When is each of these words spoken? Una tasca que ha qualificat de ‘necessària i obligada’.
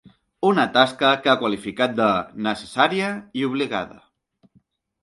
Una 0.51 0.63
tasca 0.77 1.11
que 1.25 1.31
ha 1.33 1.35
qualificat 1.43 1.93
de 2.01 2.09
‘necessària 2.49 3.13
i 3.43 3.47
obligada’. 3.53 4.05